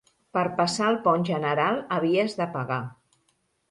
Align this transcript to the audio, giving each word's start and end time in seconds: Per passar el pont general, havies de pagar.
Per 0.37 0.43
passar 0.59 0.87
el 0.93 0.97
pont 1.05 1.27
general, 1.31 1.79
havies 2.01 2.39
de 2.43 2.53
pagar. 2.59 2.85